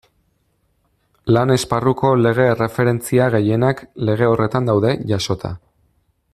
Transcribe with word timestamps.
Lan-esparruko 1.35 2.13
lege-erreferentzia 2.21 3.29
gehienak 3.37 3.85
lege 4.09 4.31
horretan 4.33 4.71
daude 4.73 4.99
jasota. 5.13 5.57